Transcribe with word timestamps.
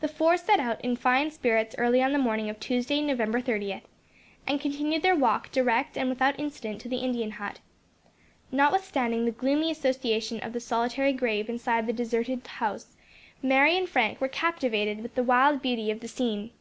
The 0.00 0.08
four 0.08 0.38
set 0.38 0.60
out 0.60 0.80
in 0.82 0.96
fine 0.96 1.30
spirits 1.30 1.74
early 1.76 2.02
on 2.02 2.12
the 2.12 2.18
morning 2.18 2.48
of 2.48 2.58
Tuesday, 2.58 3.02
November 3.02 3.38
30th, 3.38 3.82
and 4.46 4.58
continued 4.58 5.02
their 5.02 5.14
walk 5.14 5.52
direct 5.52 5.98
and 5.98 6.08
without 6.08 6.40
incident 6.40 6.80
to 6.80 6.88
the 6.88 6.96
Indian 7.04 7.32
hut. 7.32 7.60
Notwithstanding 8.50 9.26
the 9.26 9.30
gloomy 9.30 9.70
association 9.70 10.40
of 10.42 10.54
the 10.54 10.60
solitary 10.60 11.12
grave 11.12 11.50
inside 11.50 11.86
the 11.86 11.92
deserted 11.92 12.46
house, 12.46 12.96
Mary 13.42 13.76
and 13.76 13.86
Frank 13.90 14.22
were 14.22 14.26
captivated 14.28 15.02
with 15.02 15.16
the 15.16 15.22
wild 15.22 15.60
beauty 15.60 15.90
of 15.90 16.00
the 16.00 16.08
scene. 16.08 16.52